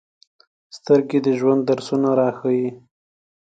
[0.77, 2.69] سترګې د ژوند درسونه راښيي